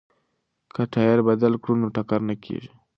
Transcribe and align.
که 0.73 0.81
ټایر 0.93 1.19
بدل 1.29 1.53
کړو 1.63 1.73
نو 1.81 1.87
ټکر 1.95 2.19
نه 2.29 2.35
کیږي. 2.43 2.71